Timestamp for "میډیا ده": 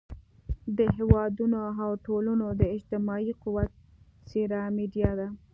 4.77-5.27